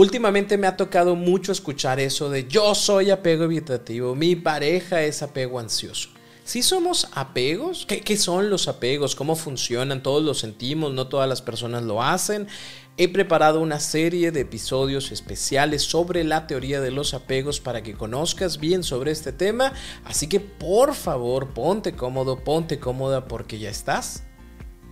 Últimamente 0.00 0.56
me 0.56 0.66
ha 0.66 0.78
tocado 0.78 1.14
mucho 1.14 1.52
escuchar 1.52 2.00
eso 2.00 2.30
de 2.30 2.48
yo 2.48 2.74
soy 2.74 3.10
apego 3.10 3.44
evitativo, 3.44 4.14
mi 4.14 4.34
pareja 4.34 5.02
es 5.02 5.22
apego 5.22 5.58
ansioso. 5.58 6.08
Si 6.42 6.62
somos 6.62 7.08
apegos, 7.12 7.84
¿Qué, 7.84 8.00
¿qué, 8.00 8.16
son 8.16 8.48
los 8.48 8.66
apegos? 8.66 9.14
¿Cómo 9.14 9.36
funcionan? 9.36 10.02
Todos 10.02 10.24
lo 10.24 10.32
sentimos, 10.32 10.94
no 10.94 11.08
todas 11.08 11.28
las 11.28 11.42
personas 11.42 11.82
lo 11.82 12.02
hacen. 12.02 12.48
He 12.96 13.08
preparado 13.08 13.60
una 13.60 13.78
serie 13.78 14.32
de 14.32 14.40
episodios 14.40 15.12
especiales 15.12 15.82
sobre 15.82 16.24
la 16.24 16.46
teoría 16.46 16.80
de 16.80 16.92
los 16.92 17.12
apegos 17.12 17.60
para 17.60 17.82
que 17.82 17.92
conozcas 17.92 18.58
bien 18.58 18.82
sobre 18.82 19.10
este 19.10 19.32
tema. 19.32 19.74
Así 20.06 20.28
que 20.28 20.40
por 20.40 20.94
favor, 20.94 21.48
ponte 21.48 21.92
cómodo, 21.92 22.42
ponte 22.42 22.80
cómoda 22.80 23.28
porque 23.28 23.58
ya 23.58 23.68
estás 23.68 24.22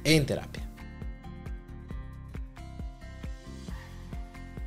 en 0.04 0.26
terapia. 0.26 0.67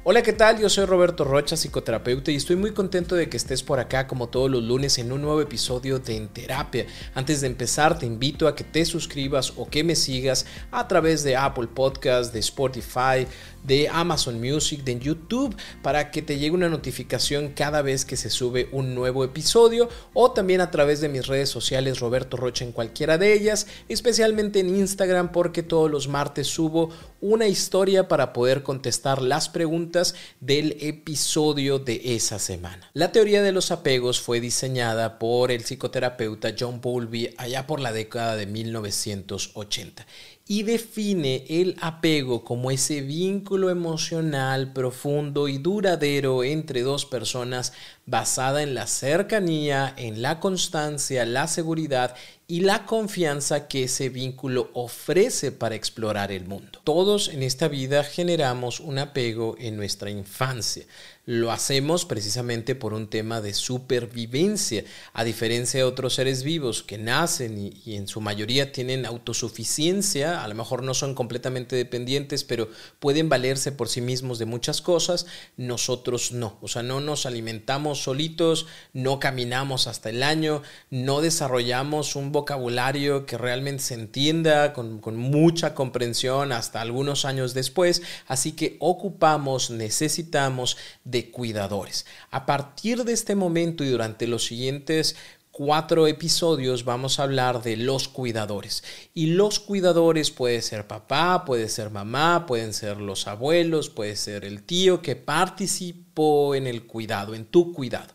Hola, 0.04 0.24
¿qué 0.24 0.34
tal? 0.34 0.60
Yo 0.60 0.68
soy 0.68 0.86
Roberto 0.86 1.24
Rocha, 1.24 1.56
psicoterapeuta, 1.56 2.32
y 2.32 2.36
estoy 2.36 2.56
muy 2.56 2.72
contento 2.72 3.14
de 3.14 3.30
que 3.30 3.38
estés 3.38 3.62
por 3.62 3.80
acá 3.80 4.08
como 4.08 4.30
todos 4.30 4.50
los 4.50 4.64
lunes 4.64 4.98
en 4.98 5.12
un 5.12 5.22
nuevo 5.22 5.42
episodio 5.42 6.00
de 6.00 6.18
En 6.18 6.28
Terapia. 6.28 6.88
Antes 7.14 7.42
de 7.42 7.46
empezar, 7.46 8.00
te 8.00 8.08
invito 8.08 8.48
a 8.48 8.56
que 8.56 8.64
te 8.64 8.84
suscribas 8.84 9.54
o 9.58 9.70
que 9.70 9.84
me 9.84 9.96
sigas 9.96 10.48
a 10.72 10.88
través 10.88 11.22
de 11.22 11.36
Apple 11.36 11.68
Podcast, 11.68 12.34
de 12.34 12.40
Spotify, 12.40 13.28
de 13.64 13.90
Amazon 13.90 14.40
Music, 14.40 14.84
de 14.84 15.00
YouTube, 15.00 15.56
para 15.82 16.12
que 16.12 16.22
te 16.22 16.38
llegue 16.38 16.52
una 16.52 16.70
notificación 16.70 17.50
cada 17.50 17.82
vez 17.82 18.06
que 18.06 18.18
se 18.18 18.30
sube 18.30 18.70
un 18.72 18.96
nuevo 18.96 19.24
episodio 19.24 19.90
o 20.14 20.32
también 20.32 20.62
a 20.62 20.72
través 20.72 21.02
de 21.02 21.10
mis 21.10 21.28
redes 21.28 21.50
sociales 21.50 22.00
Roberto 22.00 22.38
Rocha 22.38 22.66
en 22.66 22.72
cualquiera 22.72 23.18
de 23.18 23.34
ellas, 23.34 23.68
especialmente 23.90 24.60
en 24.60 24.76
Instagram 24.76 25.32
porque 25.32 25.64
todos 25.64 25.90
los 25.90 26.08
martes 26.08 26.48
subo 26.48 26.90
una 27.22 27.48
historia 27.48 28.08
para 28.08 28.34
poder 28.34 28.64
contestar 28.64 29.22
las 29.22 29.50
preguntas 29.50 30.16
del 30.40 30.78
episodio 30.80 31.80
de 31.80 32.02
esa 32.16 32.40
semana. 32.40 32.90
La 32.94 33.12
teoría 33.12 33.42
de 33.42 33.52
los 33.52 33.72
apegos 33.72 34.20
fue 34.20 34.40
diseñada 34.40 35.20
por 35.20 35.52
el 35.52 35.64
psicoterapeuta 35.64 36.56
John 36.58 36.82
Bowlby 36.82 37.36
allá 37.38 37.68
por 37.68 37.80
la 37.80 37.92
década 37.92 38.36
de 38.36 38.48
1980 38.48 40.06
y 40.48 40.64
define 40.64 41.46
el 41.48 41.78
apego 41.82 42.44
como 42.44 42.72
ese 42.72 43.02
vínculo 43.02 43.70
emocional 43.70 44.74
profundo 44.74 45.48
y 45.48 45.58
duradero 45.58 46.44
entre 46.44 46.82
dos 46.82 47.06
personas 47.06 47.74
basada 48.06 48.64
en 48.64 48.74
la 48.74 48.88
cercanía, 48.88 49.94
en 49.98 50.22
la 50.22 50.40
constancia, 50.40 51.26
la 51.26 51.48
seguridad 51.48 52.16
y 52.48 52.62
la 52.62 52.86
confianza 52.86 53.70
que 53.70 53.84
ese 53.84 54.10
vínculo 54.10 54.72
ofrece 54.74 55.54
para 55.54 55.76
explorar 55.76 56.34
el 56.34 56.46
mundo. 56.46 56.82
Todos 56.84 57.30
en 57.30 57.44
esta 57.44 57.70
vida 57.70 58.04
generamos 58.04 58.82
un 58.82 59.00
apego 59.00 59.56
en 59.58 59.78
nuestra 59.78 60.10
infancia. 60.10 60.84
Lo 61.26 61.52
hacemos 61.52 62.06
precisamente 62.06 62.74
por 62.74 62.96
un 62.96 63.08
tema 63.08 63.42
de 63.42 63.54
supervivencia, 63.54 64.84
a 65.14 65.24
diferencia 65.24 65.80
de 65.80 65.84
otros 65.84 66.16
seres 66.16 66.42
vivos 66.42 66.82
que 66.82 66.98
nacen 66.98 67.60
y, 67.86 67.96
en 67.96 68.08
su 68.08 68.22
mayoría 68.22 68.72
tienen 68.72 69.06
autosuficiencia, 69.06 70.44
a 70.44 70.48
lo 70.48 70.56
mejor 70.56 70.82
no 70.82 70.96
son 70.96 71.14
completamente 71.14 71.76
dependientes, 71.76 72.44
pero 72.44 72.70
pueden 73.00 73.30
valerse 73.30 73.72
por 73.72 73.88
sí 73.88 74.02
mismos 74.02 74.40
de 74.40 74.46
muchas 74.46 74.82
cosas, 74.82 75.28
nosotros 75.58 76.32
no, 76.32 76.58
o 76.60 76.68
sea, 76.68 76.82
no 76.82 77.02
nos 77.02 77.28
alimentamos 77.28 78.02
solitos, 78.02 78.66
no 78.92 79.20
caminamos 79.20 79.86
hasta 79.86 80.10
el 80.10 80.24
año, 80.24 80.64
no 80.90 81.22
desarrollamos 81.22 82.16
un 82.16 82.32
vocabulario 82.32 83.28
que 83.28 83.38
realmente 83.38 83.84
se 83.84 83.94
entienda 83.94 84.74
con, 84.74 85.00
con 85.00 85.18
mucha 85.18 85.76
comprensión 85.76 86.52
hasta 86.52 86.82
algunos 86.82 87.26
años 87.26 87.54
después, 87.54 88.02
así 88.26 88.54
que 88.54 88.78
ocupamos, 88.80 89.70
necesitamos, 89.70 90.78
de 91.12 91.30
cuidadores. 91.30 92.06
A 92.32 92.46
partir 92.46 93.04
de 93.04 93.14
este 93.14 93.36
momento 93.36 93.84
y 93.84 93.90
durante 93.90 94.26
los 94.26 94.46
siguientes 94.46 95.16
cuatro 95.52 96.08
episodios 96.08 96.86
vamos 96.86 97.20
a 97.20 97.24
hablar 97.24 97.62
de 97.62 97.78
los 97.78 98.08
cuidadores. 98.08 98.84
Y 99.14 99.28
los 99.28 99.60
cuidadores 99.60 100.32
puede 100.32 100.62
ser 100.62 100.88
papá, 100.88 101.44
puede 101.46 101.70
ser 101.70 101.90
mamá, 101.90 102.46
pueden 102.48 102.74
ser 102.74 102.98
los 102.98 103.28
abuelos, 103.28 103.90
puede 103.90 104.16
ser 104.16 104.46
el 104.46 104.64
tío 104.64 105.02
que 105.02 105.16
participó 105.16 106.56
en 106.56 106.68
el 106.68 106.88
cuidado, 106.88 107.36
en 107.36 107.46
tu 107.46 107.74
cuidado. 107.74 108.14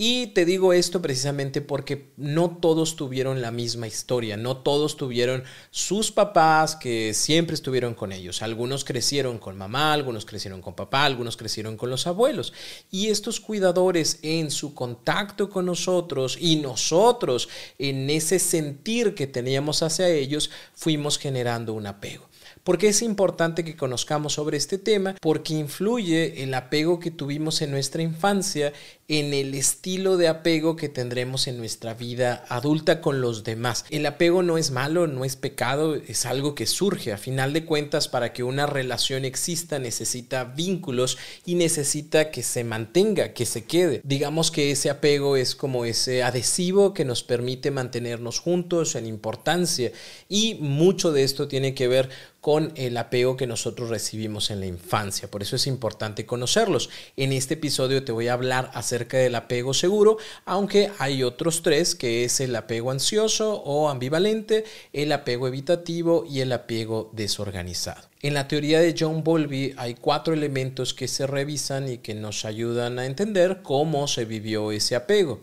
Y 0.00 0.28
te 0.28 0.44
digo 0.44 0.72
esto 0.72 1.02
precisamente 1.02 1.60
porque 1.60 2.12
no 2.16 2.58
todos 2.58 2.94
tuvieron 2.94 3.42
la 3.42 3.50
misma 3.50 3.88
historia, 3.88 4.36
no 4.36 4.58
todos 4.58 4.96
tuvieron 4.96 5.42
sus 5.72 6.12
papás 6.12 6.76
que 6.76 7.12
siempre 7.14 7.54
estuvieron 7.54 7.94
con 7.94 8.12
ellos. 8.12 8.40
Algunos 8.40 8.84
crecieron 8.84 9.38
con 9.38 9.58
mamá, 9.58 9.92
algunos 9.92 10.24
crecieron 10.24 10.62
con 10.62 10.76
papá, 10.76 11.04
algunos 11.04 11.36
crecieron 11.36 11.76
con 11.76 11.90
los 11.90 12.06
abuelos. 12.06 12.52
Y 12.92 13.08
estos 13.08 13.40
cuidadores 13.40 14.20
en 14.22 14.52
su 14.52 14.72
contacto 14.72 15.50
con 15.50 15.66
nosotros 15.66 16.38
y 16.40 16.56
nosotros 16.56 17.48
en 17.76 18.08
ese 18.08 18.38
sentir 18.38 19.16
que 19.16 19.26
teníamos 19.26 19.82
hacia 19.82 20.08
ellos, 20.08 20.48
fuimos 20.74 21.18
generando 21.18 21.72
un 21.72 21.88
apego. 21.88 22.27
¿Por 22.68 22.76
qué 22.76 22.88
es 22.88 23.00
importante 23.00 23.64
que 23.64 23.76
conozcamos 23.76 24.34
sobre 24.34 24.58
este 24.58 24.76
tema? 24.76 25.16
Porque 25.22 25.54
influye 25.54 26.42
el 26.42 26.52
apego 26.52 27.00
que 27.00 27.10
tuvimos 27.10 27.62
en 27.62 27.70
nuestra 27.70 28.02
infancia 28.02 28.74
en 29.10 29.32
el 29.32 29.54
estilo 29.54 30.18
de 30.18 30.28
apego 30.28 30.76
que 30.76 30.90
tendremos 30.90 31.46
en 31.46 31.56
nuestra 31.56 31.94
vida 31.94 32.44
adulta 32.50 33.00
con 33.00 33.22
los 33.22 33.42
demás. 33.42 33.86
El 33.88 34.04
apego 34.04 34.42
no 34.42 34.58
es 34.58 34.70
malo, 34.70 35.06
no 35.06 35.24
es 35.24 35.34
pecado, 35.34 35.94
es 35.94 36.26
algo 36.26 36.54
que 36.54 36.66
surge. 36.66 37.14
A 37.14 37.16
final 37.16 37.54
de 37.54 37.64
cuentas, 37.64 38.06
para 38.06 38.34
que 38.34 38.42
una 38.42 38.66
relación 38.66 39.24
exista 39.24 39.78
necesita 39.78 40.44
vínculos 40.44 41.16
y 41.46 41.54
necesita 41.54 42.30
que 42.30 42.42
se 42.42 42.64
mantenga, 42.64 43.32
que 43.32 43.46
se 43.46 43.64
quede. 43.64 44.02
Digamos 44.04 44.50
que 44.50 44.70
ese 44.70 44.90
apego 44.90 45.38
es 45.38 45.54
como 45.54 45.86
ese 45.86 46.22
adhesivo 46.22 46.92
que 46.92 47.06
nos 47.06 47.22
permite 47.22 47.70
mantenernos 47.70 48.40
juntos 48.40 48.94
en 48.94 49.06
importancia 49.06 49.90
y 50.28 50.56
mucho 50.56 51.12
de 51.12 51.22
esto 51.22 51.48
tiene 51.48 51.74
que 51.74 51.88
ver 51.88 52.10
con 52.40 52.72
el 52.76 52.96
apego 52.96 53.36
que 53.36 53.46
nosotros 53.46 53.88
recibimos 53.88 54.50
en 54.50 54.60
la 54.60 54.66
infancia. 54.66 55.30
Por 55.30 55.42
eso 55.42 55.56
es 55.56 55.66
importante 55.66 56.24
conocerlos. 56.24 56.88
En 57.16 57.32
este 57.32 57.54
episodio 57.54 58.04
te 58.04 58.12
voy 58.12 58.28
a 58.28 58.34
hablar 58.34 58.70
acerca 58.74 59.18
del 59.18 59.34
apego 59.34 59.74
seguro, 59.74 60.18
aunque 60.44 60.90
hay 60.98 61.22
otros 61.24 61.62
tres, 61.62 61.94
que 61.94 62.24
es 62.24 62.40
el 62.40 62.54
apego 62.54 62.90
ansioso 62.90 63.54
o 63.54 63.88
ambivalente, 63.88 64.64
el 64.92 65.10
apego 65.12 65.48
evitativo 65.48 66.24
y 66.28 66.40
el 66.40 66.52
apego 66.52 67.10
desorganizado. 67.12 68.08
En 68.20 68.34
la 68.34 68.48
teoría 68.48 68.80
de 68.80 68.96
John 68.98 69.22
Bowlby 69.22 69.74
hay 69.76 69.94
cuatro 69.94 70.34
elementos 70.34 70.92
que 70.92 71.06
se 71.06 71.26
revisan 71.26 71.88
y 71.88 71.98
que 71.98 72.14
nos 72.14 72.44
ayudan 72.44 72.98
a 72.98 73.06
entender 73.06 73.60
cómo 73.62 74.08
se 74.08 74.24
vivió 74.24 74.72
ese 74.72 74.96
apego 74.96 75.40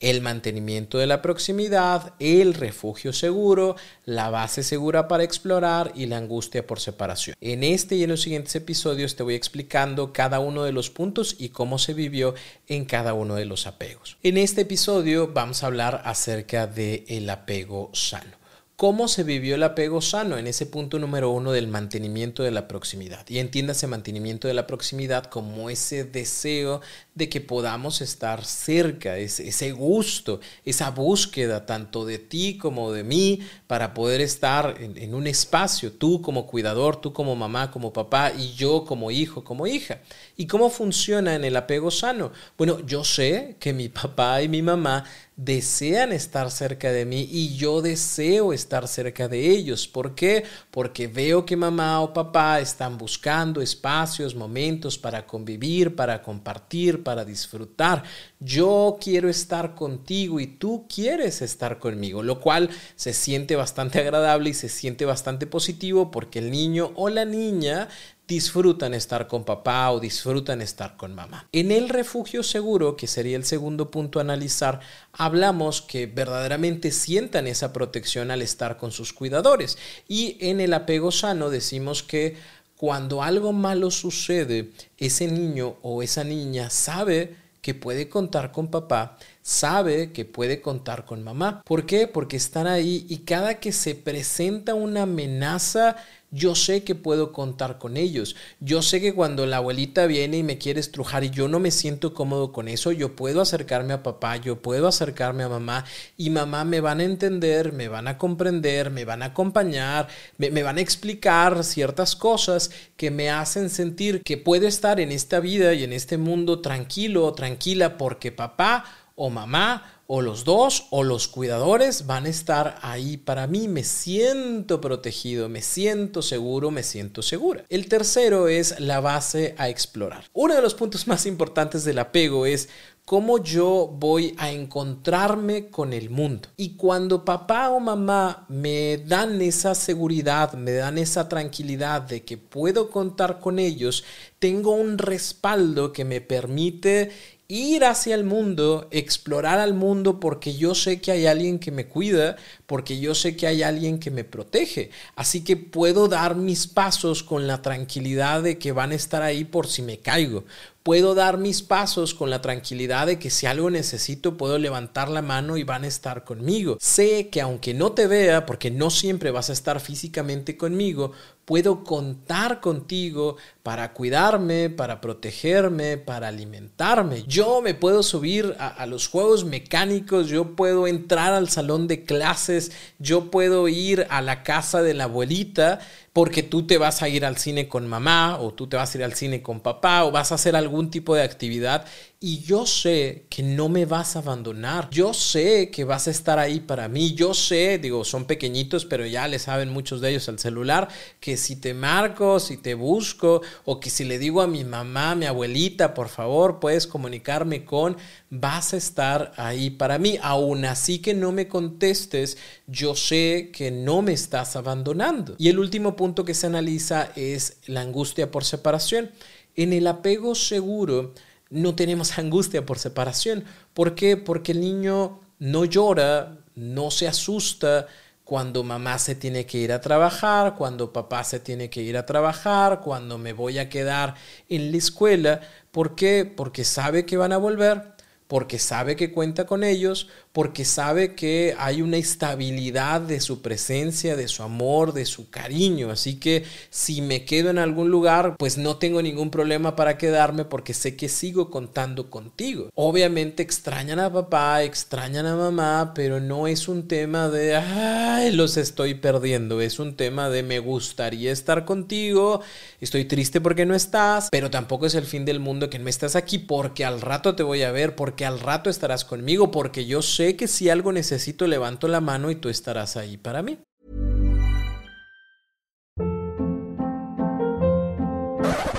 el 0.00 0.20
mantenimiento 0.20 0.98
de 0.98 1.06
la 1.06 1.22
proximidad, 1.22 2.14
el 2.18 2.54
refugio 2.54 3.12
seguro, 3.12 3.76
la 4.04 4.30
base 4.30 4.62
segura 4.62 5.08
para 5.08 5.24
explorar 5.24 5.92
y 5.94 6.06
la 6.06 6.18
angustia 6.18 6.66
por 6.66 6.80
separación. 6.80 7.36
En 7.40 7.64
este 7.64 7.96
y 7.96 8.04
en 8.04 8.10
los 8.10 8.22
siguientes 8.22 8.54
episodios 8.54 9.16
te 9.16 9.22
voy 9.22 9.34
explicando 9.34 10.12
cada 10.12 10.40
uno 10.40 10.64
de 10.64 10.72
los 10.72 10.90
puntos 10.90 11.36
y 11.38 11.50
cómo 11.50 11.78
se 11.78 11.94
vivió 11.94 12.34
en 12.66 12.84
cada 12.84 13.14
uno 13.14 13.34
de 13.34 13.44
los 13.44 13.66
apegos. 13.66 14.16
En 14.22 14.38
este 14.38 14.62
episodio 14.62 15.32
vamos 15.32 15.62
a 15.62 15.66
hablar 15.66 16.02
acerca 16.04 16.66
del 16.66 17.04
el 17.08 17.30
apego 17.30 17.90
sano 17.92 18.37
cómo 18.78 19.08
se 19.08 19.24
vivió 19.24 19.56
el 19.56 19.64
apego 19.64 20.00
sano 20.00 20.38
en 20.38 20.46
ese 20.46 20.64
punto 20.64 21.00
número 21.00 21.30
uno 21.30 21.50
del 21.50 21.66
mantenimiento 21.66 22.44
de 22.44 22.52
la 22.52 22.68
proximidad. 22.68 23.28
Y 23.28 23.40
entiéndase 23.40 23.88
mantenimiento 23.88 24.46
de 24.46 24.54
la 24.54 24.68
proximidad 24.68 25.24
como 25.24 25.68
ese 25.68 26.04
deseo 26.04 26.80
de 27.16 27.28
que 27.28 27.40
podamos 27.40 28.00
estar 28.00 28.44
cerca, 28.44 29.16
ese, 29.16 29.72
gusto, 29.72 30.38
esa 30.64 30.92
búsqueda 30.92 31.66
tanto 31.66 32.06
de 32.06 32.20
ti 32.20 32.56
como 32.56 32.92
de 32.92 33.02
mí 33.02 33.40
para 33.66 33.94
poder 33.94 34.20
estar 34.20 34.76
en, 34.80 34.96
en 34.96 35.12
un 35.12 35.26
espacio, 35.26 35.90
tú 35.90 36.22
como 36.22 36.46
cuidador, 36.46 37.00
tú 37.00 37.12
como 37.12 37.34
mamá, 37.34 37.72
como 37.72 37.92
papá 37.92 38.30
y 38.30 38.52
yo 38.52 38.84
como 38.84 39.10
hijo, 39.10 39.42
como 39.42 39.66
hija. 39.66 40.02
¿Y 40.36 40.46
cómo 40.46 40.70
funciona 40.70 41.34
en 41.34 41.44
el 41.44 41.56
apego 41.56 41.90
sano? 41.90 42.30
Bueno, 42.56 42.78
yo 42.86 43.02
sé 43.02 43.56
que 43.58 43.72
mi 43.72 43.88
papá 43.88 44.40
y 44.40 44.48
mi 44.48 44.62
mamá 44.62 45.04
desean 45.38 46.12
estar 46.12 46.50
cerca 46.50 46.90
de 46.90 47.04
mí 47.04 47.28
y 47.30 47.54
yo 47.56 47.80
deseo 47.80 48.52
estar 48.52 48.88
cerca 48.88 49.28
de 49.28 49.48
ellos. 49.48 49.86
¿Por 49.86 50.16
qué? 50.16 50.42
Porque 50.72 51.06
veo 51.06 51.46
que 51.46 51.56
mamá 51.56 52.00
o 52.00 52.12
papá 52.12 52.58
están 52.58 52.98
buscando 52.98 53.62
espacios, 53.62 54.34
momentos 54.34 54.98
para 54.98 55.24
convivir, 55.26 55.94
para 55.94 56.20
compartir, 56.22 57.04
para 57.04 57.24
disfrutar. 57.24 58.02
Yo 58.40 58.98
quiero 59.00 59.28
estar 59.28 59.76
contigo 59.76 60.40
y 60.40 60.48
tú 60.48 60.86
quieres 60.92 61.40
estar 61.40 61.78
conmigo, 61.78 62.24
lo 62.24 62.40
cual 62.40 62.68
se 62.96 63.12
siente 63.12 63.54
bastante 63.54 64.00
agradable 64.00 64.50
y 64.50 64.54
se 64.54 64.68
siente 64.68 65.04
bastante 65.04 65.46
positivo 65.46 66.10
porque 66.10 66.40
el 66.40 66.50
niño 66.50 66.90
o 66.96 67.10
la 67.10 67.24
niña 67.24 67.88
disfrutan 68.28 68.92
estar 68.92 69.26
con 69.26 69.42
papá 69.44 69.90
o 69.90 70.00
disfrutan 70.00 70.60
estar 70.60 70.98
con 70.98 71.14
mamá. 71.14 71.48
En 71.50 71.72
el 71.72 71.88
refugio 71.88 72.42
seguro, 72.42 72.94
que 72.94 73.06
sería 73.06 73.38
el 73.38 73.44
segundo 73.46 73.90
punto 73.90 74.18
a 74.18 74.22
analizar, 74.22 74.80
hablamos 75.14 75.80
que 75.80 76.06
verdaderamente 76.06 76.92
sientan 76.92 77.46
esa 77.46 77.72
protección 77.72 78.30
al 78.30 78.42
estar 78.42 78.76
con 78.76 78.92
sus 78.92 79.14
cuidadores. 79.14 79.78
Y 80.06 80.36
en 80.40 80.60
el 80.60 80.74
apego 80.74 81.10
sano 81.10 81.48
decimos 81.48 82.02
que 82.02 82.36
cuando 82.76 83.22
algo 83.22 83.54
malo 83.54 83.90
sucede, 83.90 84.72
ese 84.98 85.26
niño 85.26 85.76
o 85.80 86.02
esa 86.02 86.22
niña 86.22 86.68
sabe 86.68 87.34
que 87.62 87.74
puede 87.74 88.08
contar 88.08 88.52
con 88.52 88.68
papá, 88.68 89.18
sabe 89.42 90.12
que 90.12 90.24
puede 90.24 90.60
contar 90.60 91.04
con 91.04 91.24
mamá. 91.24 91.62
¿Por 91.64 91.86
qué? 91.86 92.06
Porque 92.06 92.36
están 92.36 92.66
ahí 92.66 93.04
y 93.08 93.18
cada 93.18 93.58
que 93.58 93.72
se 93.72 93.94
presenta 93.94 94.74
una 94.74 95.02
amenaza, 95.02 95.96
yo 96.30 96.54
sé 96.54 96.84
que 96.84 96.94
puedo 96.94 97.32
contar 97.32 97.78
con 97.78 97.96
ellos. 97.96 98.36
Yo 98.60 98.82
sé 98.82 99.00
que 99.00 99.14
cuando 99.14 99.46
la 99.46 99.58
abuelita 99.58 100.06
viene 100.06 100.38
y 100.38 100.42
me 100.42 100.58
quiere 100.58 100.80
estrujar 100.80 101.24
y 101.24 101.30
yo 101.30 101.48
no 101.48 101.58
me 101.58 101.70
siento 101.70 102.12
cómodo 102.12 102.52
con 102.52 102.68
eso, 102.68 102.92
yo 102.92 103.16
puedo 103.16 103.40
acercarme 103.40 103.94
a 103.94 104.02
papá, 104.02 104.36
yo 104.36 104.60
puedo 104.60 104.88
acercarme 104.88 105.44
a 105.44 105.48
mamá 105.48 105.84
y 106.16 106.30
mamá 106.30 106.64
me 106.64 106.80
van 106.80 107.00
a 107.00 107.04
entender, 107.04 107.72
me 107.72 107.88
van 107.88 108.08
a 108.08 108.18
comprender, 108.18 108.90
me 108.90 109.04
van 109.04 109.22
a 109.22 109.26
acompañar, 109.26 110.08
me, 110.36 110.50
me 110.50 110.62
van 110.62 110.78
a 110.78 110.82
explicar 110.82 111.64
ciertas 111.64 112.14
cosas 112.14 112.70
que 112.96 113.10
me 113.10 113.30
hacen 113.30 113.70
sentir 113.70 114.22
que 114.22 114.36
puedo 114.36 114.66
estar 114.66 115.00
en 115.00 115.12
esta 115.12 115.40
vida 115.40 115.72
y 115.72 115.84
en 115.84 115.92
este 115.92 116.18
mundo 116.18 116.60
tranquilo 116.60 117.24
o 117.24 117.32
tranquila 117.32 117.96
porque 117.96 118.32
papá 118.32 118.84
o 119.14 119.30
mamá 119.30 119.97
o 120.10 120.22
los 120.22 120.44
dos 120.44 120.86
o 120.90 121.04
los 121.04 121.28
cuidadores 121.28 122.06
van 122.06 122.24
a 122.24 122.30
estar 122.30 122.78
ahí 122.80 123.18
para 123.18 123.46
mí. 123.46 123.68
Me 123.68 123.84
siento 123.84 124.80
protegido, 124.80 125.50
me 125.50 125.60
siento 125.60 126.22
seguro, 126.22 126.70
me 126.70 126.82
siento 126.82 127.20
segura. 127.20 127.64
El 127.68 127.88
tercero 127.88 128.48
es 128.48 128.80
la 128.80 129.00
base 129.00 129.54
a 129.58 129.68
explorar. 129.68 130.24
Uno 130.32 130.54
de 130.54 130.62
los 130.62 130.74
puntos 130.74 131.06
más 131.06 131.26
importantes 131.26 131.84
del 131.84 131.98
apego 131.98 132.46
es 132.46 132.70
cómo 133.04 133.42
yo 133.42 133.86
voy 133.86 134.34
a 134.36 134.50
encontrarme 134.50 135.68
con 135.68 135.92
el 135.92 136.08
mundo. 136.08 136.48
Y 136.56 136.76
cuando 136.76 137.24
papá 137.24 137.70
o 137.70 137.80
mamá 137.80 138.46
me 138.48 138.98
dan 138.98 139.40
esa 139.40 139.74
seguridad, 139.74 140.54
me 140.54 140.72
dan 140.72 140.98
esa 140.98 141.26
tranquilidad 141.26 142.02
de 142.02 142.22
que 142.22 142.36
puedo 142.36 142.90
contar 142.90 143.40
con 143.40 143.58
ellos, 143.58 144.04
tengo 144.38 144.72
un 144.72 144.98
respaldo 144.98 145.92
que 145.92 146.04
me 146.04 146.20
permite 146.20 147.10
ir 147.50 147.86
hacia 147.86 148.14
el 148.14 148.24
mundo, 148.24 148.88
explorar 148.90 149.58
al 149.58 149.72
mundo 149.72 150.20
porque 150.20 150.54
yo 150.54 150.74
sé 150.74 151.00
que 151.00 151.12
hay 151.12 151.24
alguien 151.24 151.58
que 151.58 151.70
me 151.70 151.86
cuida, 151.86 152.36
porque 152.66 153.00
yo 153.00 153.14
sé 153.14 153.36
que 153.36 153.46
hay 153.46 153.62
alguien 153.62 153.98
que 153.98 154.10
me 154.10 154.22
protege. 154.22 154.90
Así 155.16 155.42
que 155.42 155.56
puedo 155.56 156.08
dar 156.08 156.36
mis 156.36 156.66
pasos 156.66 157.22
con 157.22 157.46
la 157.46 157.62
tranquilidad 157.62 158.42
de 158.42 158.58
que 158.58 158.72
van 158.72 158.92
a 158.92 158.96
estar 158.96 159.22
ahí 159.22 159.46
por 159.46 159.66
si 159.66 159.80
me 159.80 159.98
caigo. 159.98 160.44
Puedo 160.82 161.14
dar 161.14 161.38
mis 161.38 161.62
pasos 161.62 162.12
con 162.12 162.28
la 162.28 162.42
tranquilidad 162.42 163.06
de 163.06 163.18
que 163.18 163.30
si 163.30 163.46
algo 163.46 163.70
necesito 163.70 164.36
puedo 164.36 164.58
levantar 164.58 165.08
la 165.08 165.22
mano 165.22 165.56
y 165.56 165.62
van 165.62 165.84
a 165.84 165.88
estar 165.88 166.24
conmigo. 166.24 166.76
Sé 166.80 167.30
que 167.30 167.40
aunque 167.40 167.72
no 167.72 167.92
te 167.92 168.06
vea, 168.06 168.44
porque 168.44 168.70
no 168.70 168.90
siempre 168.90 169.30
vas 169.30 169.48
a 169.48 169.54
estar 169.54 169.80
físicamente 169.80 170.58
conmigo, 170.58 171.12
puedo 171.48 171.82
contar 171.82 172.60
contigo 172.60 173.38
para 173.62 173.94
cuidarme, 173.94 174.68
para 174.68 175.00
protegerme, 175.00 175.96
para 175.96 176.28
alimentarme. 176.28 177.24
Yo 177.26 177.62
me 177.62 177.72
puedo 177.72 178.02
subir 178.02 178.54
a, 178.58 178.84
los 178.84 179.08
juegos 179.08 179.46
mecánicos, 179.46 180.28
yo 180.28 180.54
puedo 180.54 180.86
entrar 180.86 181.32
al 181.32 181.48
salón 181.48 181.88
de 181.88 182.04
clases, 182.04 182.70
yo 182.98 183.30
puedo 183.30 183.66
ir 183.66 184.06
a 184.10 184.20
la 184.20 184.42
casa 184.42 184.82
de 184.82 184.92
la 184.92 185.04
abuelita 185.04 185.78
porque 186.12 186.42
tú 186.42 186.66
te 186.66 186.76
vas 186.76 187.00
a 187.00 187.08
ir 187.08 187.24
al 187.24 187.38
cine 187.38 187.66
con 187.66 187.88
mamá 187.88 188.38
o 188.38 188.52
tú 188.52 188.66
te 188.66 188.76
vas 188.76 188.94
a 188.94 188.98
ir 188.98 189.04
al 189.04 189.14
cine 189.14 189.40
con 189.40 189.60
papá 189.60 190.04
o 190.04 190.10
vas 190.10 190.32
a 190.32 190.34
hacer 190.34 190.54
algún 190.54 190.90
tipo 190.90 191.14
de 191.14 191.22
actividad 191.22 191.86
y 192.20 192.40
yo 192.40 192.66
sé 192.66 193.26
que 193.30 193.44
no 193.44 193.68
me 193.68 193.86
vas 193.86 194.16
a 194.16 194.18
abandonar. 194.18 194.90
Yo 194.90 195.14
sé 195.14 195.70
que 195.70 195.84
vas 195.84 196.08
a 196.08 196.10
estar 196.10 196.40
ahí 196.40 196.58
para 196.58 196.88
mí. 196.88 197.14
Yo 197.14 197.32
sé, 197.32 197.78
digo, 197.78 198.04
son 198.04 198.24
pequeñitos, 198.24 198.84
pero 198.84 199.06
ya 199.06 199.28
le 199.28 199.38
saben 199.38 199.68
muchos 199.68 200.00
de 200.00 200.10
ellos 200.10 200.28
al 200.28 200.40
celular, 200.40 200.88
que 201.20 201.36
si 201.36 201.54
te 201.54 201.74
marco, 201.74 202.40
si 202.40 202.56
te 202.56 202.74
busco, 202.74 203.42
o 203.64 203.78
que 203.78 203.88
si 203.88 204.02
le 204.04 204.18
digo 204.18 204.42
a 204.42 204.48
mi 204.48 204.64
mamá, 204.64 205.14
mi 205.14 205.26
abuelita, 205.26 205.94
por 205.94 206.08
favor, 206.08 206.58
puedes 206.58 206.88
comunicarme 206.88 207.64
con, 207.64 207.96
vas 208.30 208.74
a 208.74 208.78
estar 208.78 209.32
ahí 209.36 209.70
para 209.70 209.98
mí. 209.98 210.18
Aún 210.20 210.64
así 210.64 210.98
que 210.98 211.14
no 211.14 211.30
me 211.30 211.46
contestes, 211.46 212.36
yo 212.66 212.96
sé 212.96 213.50
que 213.52 213.70
no 213.70 214.02
me 214.02 214.12
estás 214.12 214.56
abandonando. 214.56 215.36
Y 215.38 215.50
el 215.50 215.60
último 215.60 215.94
punto 215.94 216.24
que 216.24 216.34
se 216.34 216.48
analiza 216.48 217.12
es 217.14 217.58
la 217.66 217.82
angustia 217.82 218.32
por 218.32 218.44
separación. 218.44 219.12
En 219.54 219.72
el 219.72 219.86
apego 219.86 220.34
seguro, 220.34 221.14
no 221.50 221.74
tenemos 221.74 222.18
angustia 222.18 222.64
por 222.64 222.78
separación. 222.78 223.44
¿Por 223.74 223.94
qué? 223.94 224.16
Porque 224.16 224.52
el 224.52 224.60
niño 224.60 225.20
no 225.38 225.64
llora, 225.64 226.38
no 226.54 226.90
se 226.90 227.08
asusta 227.08 227.86
cuando 228.24 228.62
mamá 228.62 228.98
se 228.98 229.14
tiene 229.14 229.46
que 229.46 229.56
ir 229.56 229.72
a 229.72 229.80
trabajar, 229.80 230.54
cuando 230.54 230.92
papá 230.92 231.24
se 231.24 231.40
tiene 231.40 231.70
que 231.70 231.80
ir 231.80 231.96
a 231.96 232.04
trabajar, 232.04 232.80
cuando 232.80 233.16
me 233.16 233.32
voy 233.32 233.58
a 233.58 233.70
quedar 233.70 234.16
en 234.50 234.70
la 234.70 234.76
escuela. 234.76 235.40
¿Por 235.70 235.94
qué? 235.94 236.30
Porque 236.36 236.64
sabe 236.64 237.06
que 237.06 237.16
van 237.16 237.32
a 237.32 237.38
volver, 237.38 237.94
porque 238.26 238.58
sabe 238.58 238.96
que 238.96 239.12
cuenta 239.12 239.46
con 239.46 239.64
ellos, 239.64 240.08
porque 240.38 240.64
sabe 240.64 241.16
que 241.16 241.56
hay 241.58 241.82
una 241.82 241.96
estabilidad 241.96 243.00
de 243.00 243.18
su 243.18 243.42
presencia, 243.42 244.14
de 244.14 244.28
su 244.28 244.44
amor, 244.44 244.92
de 244.92 245.04
su 245.04 245.30
cariño. 245.30 245.90
Así 245.90 246.20
que 246.20 246.44
si 246.70 247.02
me 247.02 247.24
quedo 247.24 247.50
en 247.50 247.58
algún 247.58 247.90
lugar, 247.90 248.36
pues 248.38 248.56
no 248.56 248.76
tengo 248.76 249.02
ningún 249.02 249.32
problema 249.32 249.74
para 249.74 249.98
quedarme 249.98 250.44
porque 250.44 250.74
sé 250.74 250.94
que 250.94 251.08
sigo 251.08 251.50
contando 251.50 252.08
contigo. 252.08 252.70
Obviamente 252.76 253.42
extrañan 253.42 253.98
a 253.98 254.12
papá, 254.12 254.62
extrañan 254.62 255.26
a 255.26 255.34
mamá, 255.34 255.90
pero 255.92 256.20
no 256.20 256.46
es 256.46 256.68
un 256.68 256.86
tema 256.86 257.28
de, 257.28 257.56
ay, 257.56 258.30
los 258.30 258.56
estoy 258.58 258.94
perdiendo. 258.94 259.60
Es 259.60 259.80
un 259.80 259.96
tema 259.96 260.30
de 260.30 260.44
me 260.44 260.60
gustaría 260.60 261.32
estar 261.32 261.64
contigo, 261.64 262.42
estoy 262.80 263.06
triste 263.06 263.40
porque 263.40 263.66
no 263.66 263.74
estás, 263.74 264.28
pero 264.30 264.52
tampoco 264.52 264.86
es 264.86 264.94
el 264.94 265.04
fin 265.04 265.24
del 265.24 265.40
mundo 265.40 265.68
que 265.68 265.80
no 265.80 265.88
estás 265.88 266.14
aquí 266.14 266.38
porque 266.38 266.84
al 266.84 267.00
rato 267.00 267.34
te 267.34 267.42
voy 267.42 267.64
a 267.64 267.72
ver, 267.72 267.96
porque 267.96 268.24
al 268.24 268.38
rato 268.38 268.70
estarás 268.70 269.04
conmigo, 269.04 269.50
porque 269.50 269.84
yo 269.84 270.00
sé 270.00 270.27
que 270.36 270.48
si 270.48 270.68
algo 270.68 270.92
necesito 270.92 271.46
levanto 271.46 271.88
la 271.88 272.00
mano 272.00 272.30
y 272.30 272.36
tú 272.36 272.48
estarás 272.48 272.96
ahí 272.96 273.16
para 273.16 273.42
mí. 273.42 273.58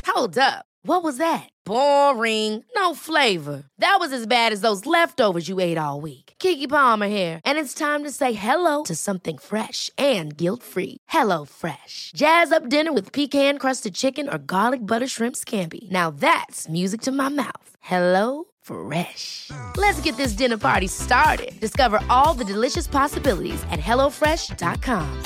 Hold 0.06 0.38
up. 0.38 0.66
What 0.84 1.04
was 1.04 1.18
that? 1.18 1.50
Boring. 1.66 2.64
No 2.76 2.94
flavor. 2.94 3.64
That 3.78 3.98
was 4.00 4.12
as 4.12 4.26
bad 4.26 4.52
as 4.52 4.62
those 4.62 4.86
leftovers 4.86 5.48
you 5.48 5.60
ate 5.60 5.78
all 5.78 6.02
week. 6.02 6.34
Kiki 6.40 6.68
Palmer 6.68 7.08
here, 7.08 7.42
and 7.46 7.58
it's 7.58 7.74
time 7.74 8.04
to 8.06 8.12
say 8.12 8.32
hello 8.34 8.84
to 8.84 8.96
something 8.96 9.38
fresh 9.38 9.90
and 9.98 10.36
guilt-free. 10.36 10.98
Hello 11.08 11.46
Fresh. 11.46 12.12
Jazz 12.16 12.52
up 12.52 12.70
dinner 12.70 12.92
with 12.92 13.14
pecan-crusted 13.14 13.94
chicken 13.94 14.28
or 14.30 14.38
garlic 14.38 14.86
butter 14.86 15.08
shrimp 15.08 15.36
scampi. 15.36 15.90
Now 15.92 16.12
that's 16.12 16.68
music 16.68 17.02
to 17.02 17.12
my 17.12 17.30
mouth. 17.30 17.70
Hello 17.82 18.46
Fresh. 18.70 19.50
Let's 19.78 20.00
get 20.02 20.16
this 20.16 20.34
dinner 20.34 20.58
party 20.58 20.88
started. 20.88 21.60
Discover 21.60 22.02
all 22.10 22.36
the 22.36 22.46
delicious 22.46 22.88
possibilities 22.88 23.64
at 23.72 23.80
HelloFresh.com. 23.80 25.24